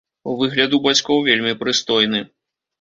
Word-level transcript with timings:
Выгляд 0.39 0.73
у 0.77 0.79
бацькоў 0.87 1.23
вельмі 1.29 1.53
прыстойны. 1.63 2.27